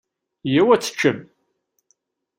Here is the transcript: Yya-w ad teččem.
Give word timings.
Yya-w 0.51 0.69
ad 0.75 0.81
teččem. 0.81 1.19